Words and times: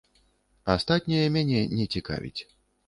Астатняе 0.75 1.27
мяне 1.37 1.61
не 1.79 1.85
цікавіць. 1.97 2.41